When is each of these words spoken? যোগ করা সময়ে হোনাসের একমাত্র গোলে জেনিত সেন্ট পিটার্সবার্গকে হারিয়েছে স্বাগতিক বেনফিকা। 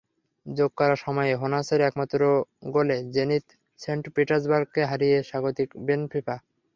যোগ 0.45 0.71
করা 0.77 0.95
সময়ে 1.03 1.33
হোনাসের 1.41 1.79
একমাত্র 1.81 2.19
গোলে 2.73 2.97
জেনিত 3.15 3.45
সেন্ট 3.79 4.03
পিটার্সবার্গকে 4.15 4.81
হারিয়েছে 4.89 5.27
স্বাগতিক 5.29 5.69
বেনফিকা। 5.85 6.35